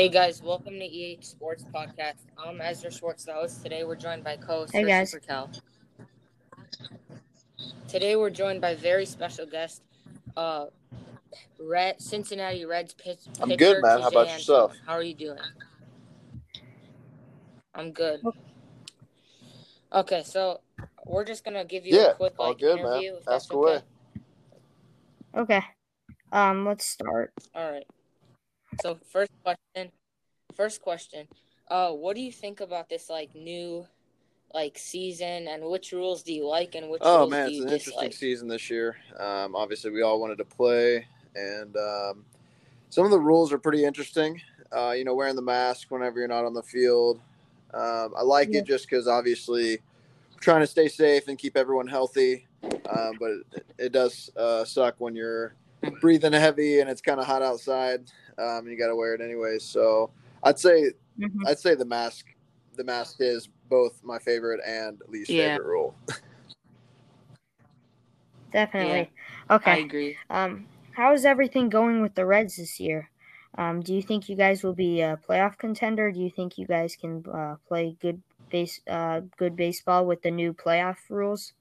[0.00, 2.24] Hey guys, welcome to EH Sports Podcast.
[2.38, 3.62] I'm Ezra Schwartz, the host.
[3.62, 5.14] Today we're joined by co-host Hey, guys.
[5.14, 5.60] Rakel.
[7.86, 9.82] Today we're joined by very special guest,
[10.38, 10.68] uh,
[11.60, 14.00] Red Cincinnati Reds pitch, I'm good, man.
[14.00, 14.38] How about Antone.
[14.38, 14.74] yourself?
[14.86, 15.38] How are you doing?
[17.74, 18.20] I'm good.
[18.24, 18.32] Oh.
[20.00, 20.62] Okay, so
[21.04, 23.16] we're just gonna give you Yeah, a quick all like good, interview.
[23.16, 23.82] If that's Ask away.
[25.36, 25.58] okay.
[25.58, 25.62] Okay.
[26.32, 27.34] Um, let's start.
[27.54, 27.84] All right.
[28.78, 29.92] So first question,
[30.54, 31.26] first question.
[31.68, 33.86] Uh, what do you think about this like new,
[34.54, 37.58] like season, and which rules do you like and which Oh rules man, do it's
[37.58, 38.96] you an interesting season this year.
[39.18, 42.24] Um, obviously, we all wanted to play, and um,
[42.90, 44.40] some of the rules are pretty interesting.
[44.72, 47.20] Uh, you know, wearing the mask whenever you're not on the field.
[47.72, 48.60] Um, I like Yeah.
[48.60, 49.78] it just because obviously
[50.40, 52.46] trying to stay safe and keep everyone healthy.
[52.88, 55.54] Um, but it, it does uh, suck when you're
[56.00, 58.10] breathing heavy and it's kind of hot outside.
[58.38, 59.58] Um, and you got to wear it anyway.
[59.58, 60.10] So
[60.42, 61.46] I'd say Mhm.
[61.46, 62.26] I'd say the mask
[62.76, 65.54] the mask is both my favorite and least Yeah.
[65.54, 65.94] favorite rule.
[68.52, 69.12] Definitely.
[69.50, 69.72] I Okay.
[69.72, 70.16] I agree.
[70.28, 73.10] Um, how is everything going with the Reds this year?
[73.58, 76.10] Um, do you think you guys will be a playoff contender?
[76.12, 80.30] Do you think you guys can uh, play good base, uh, good baseball with the
[80.30, 81.52] new playoff rules?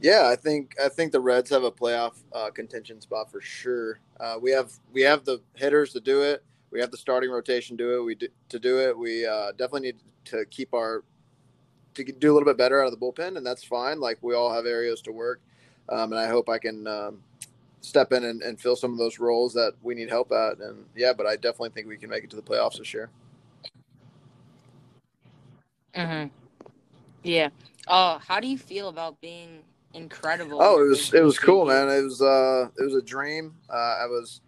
[0.00, 3.98] Yeah, I think I think the Reds have a playoff uh, contention spot for sure.
[4.20, 6.44] Uh, we have we have the hitters to do it.
[6.70, 8.04] We have the starting rotation to do it.
[8.04, 8.96] We do, to do it.
[8.96, 9.96] We uh, definitely need
[10.26, 11.02] to keep our
[11.94, 13.98] to do a little bit better out of the bullpen, and that's fine.
[13.98, 15.40] Like we all have areas to work,
[15.88, 17.18] um, and I hope I can um,
[17.80, 20.58] step in and, and fill some of those roles that we need help at.
[20.58, 23.10] And yeah, but I definitely think we can make it to the playoffs this year.
[25.94, 26.28] Mm-hmm.
[27.24, 27.48] Yeah.
[27.88, 29.62] Uh, how do you feel about being
[29.94, 30.58] incredible?
[30.60, 31.88] Oh, it was it was cool, man.
[31.88, 33.54] It was uh it was a dream.
[33.68, 33.72] Uh,
[34.02, 34.40] I was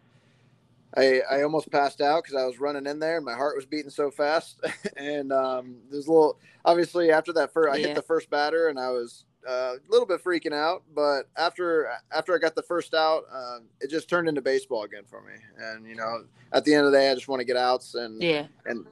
[0.96, 3.66] I I almost passed out because I was running in there and my heart was
[3.66, 4.60] beating so fast.
[4.96, 7.86] and um, there's a little obviously after that first I Yeah.
[7.88, 10.82] hit the first batter and I was uh, a little bit freaking out.
[10.94, 15.04] But after after I got the first out, um, it just turned into baseball again
[15.08, 15.34] for me.
[15.58, 17.94] And you know, at the end of the day, I just want to get outs
[17.94, 18.46] and Yeah.
[18.66, 18.86] and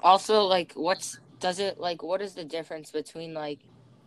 [0.00, 2.02] Also, like, what's does it like?
[2.02, 3.60] What is the difference between like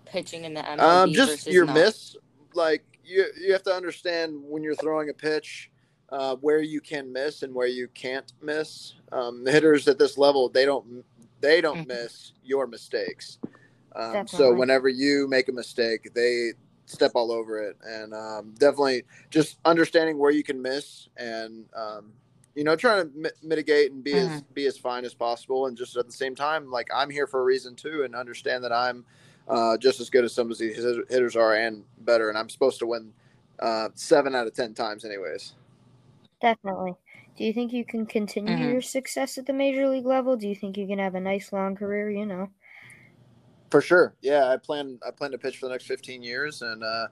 [0.09, 1.75] pitching in the MLB Um, just versus your not?
[1.75, 2.15] miss.
[2.53, 5.69] Like you, you have to understand when you're throwing a pitch,
[6.09, 8.95] uh, where you can miss and where you can't miss.
[9.11, 11.03] Um, the hitters at this level, they don't,
[11.41, 11.87] they don't Mhm.
[11.87, 13.37] miss your mistakes.
[13.95, 16.53] Um, so whenever you make a mistake, they
[16.85, 22.11] step all over it, and um, definitely just understanding where you can miss and um,
[22.55, 25.77] you know trying to mi- mitigate and be as be as fine as possible, and
[25.77, 28.71] just at the same time, like I'm here for a reason too, and understand that
[28.71, 29.05] I'm
[29.49, 32.29] uh, just as good as some of these hitters are and better.
[32.29, 33.11] And I'm supposed to win
[33.59, 35.53] uh, seven out of 10 times, anyways.
[36.41, 36.93] Definitely.
[37.35, 38.71] Do you think you can continue Mhm.
[38.71, 40.37] your success at the major league level?
[40.37, 42.09] Do you think you can have a nice long career?
[42.09, 42.49] You know.
[43.71, 44.15] For sure.
[44.21, 44.47] Yeah.
[44.49, 47.07] I plan, I plan to pitch for the next 15 years and, uh,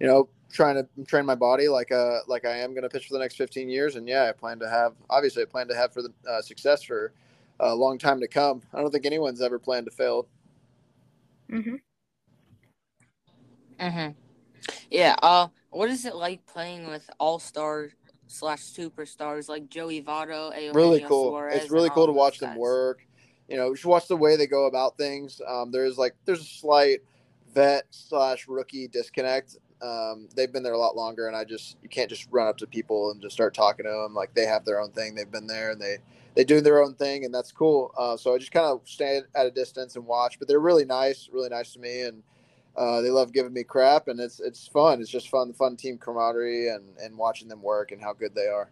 [0.00, 3.06] you know, trying to train my body like, uh, like I am going to pitch
[3.06, 3.94] for the next 15 years.
[3.94, 6.82] And yeah, I plan to have, obviously I plan to have for the uh, success
[6.82, 7.12] for
[7.60, 8.60] a long time to come.
[8.74, 10.26] I don't think anyone's ever planned to fail.
[11.50, 11.74] Mm-hmm.
[13.80, 14.10] Mm-hmm.
[14.90, 15.16] Yeah.
[15.22, 17.92] Uh, what is it like playing with all stars
[18.26, 21.30] slash superstars like Joey Votto, Eugenio really cool.
[21.30, 22.58] Suarez, it's really cool to those watch them guys?
[22.58, 23.06] work.
[23.48, 25.40] You know, just watch the way they go about things.
[25.46, 27.00] Um, there's like there's a slight
[27.52, 29.56] vet slash rookie disconnect.
[29.82, 32.58] Um, they've been there a lot longer, and I just you can't just run up
[32.58, 35.14] to people and just start talking to them like they have their own thing.
[35.14, 35.98] They've been there and they
[36.34, 37.92] they do their own thing, and that's cool.
[37.98, 40.38] Uh, so I just kind of stand at a distance and watch.
[40.38, 42.22] But they're really nice, really nice to me, and
[42.76, 45.00] uh, they love giving me crap, and it's it's fun.
[45.00, 48.34] It's just fun, the fun team camaraderie, and and watching them work and how good
[48.34, 48.70] they are.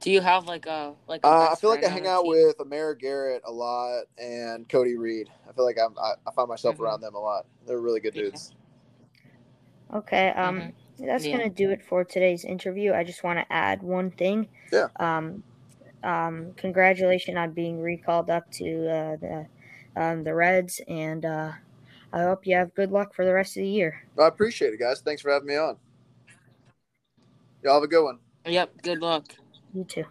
[0.00, 1.24] Do you have like a like?
[1.24, 2.30] A Uh, I feel like I hang out team?
[2.32, 5.28] with Amir Garrett a lot and Cody Reed.
[5.48, 6.80] I feel like I'm, I, I find myself Mhm.
[6.80, 7.46] around them a lot.
[7.66, 8.52] They're really good dudes.
[9.92, 10.28] Okay.
[10.30, 10.72] Um, Mhm.
[11.06, 11.32] that's Yeah.
[11.38, 12.92] gonna do it for today's interview.
[12.92, 14.48] I just want to add one thing.
[14.72, 14.88] Yeah.
[14.96, 15.42] Um,
[16.02, 19.46] um, congratulations on being recalled up to uh, the
[19.96, 21.52] um, the Reds, and uh,
[22.12, 24.04] I hope you have good luck for the rest of the year.
[24.18, 25.00] I appreciate it, guys.
[25.00, 25.76] Thanks for having me on.
[27.62, 28.20] Y'all have a good one.
[28.46, 28.82] Yep.
[28.82, 29.34] Good luck.
[29.72, 30.04] You too.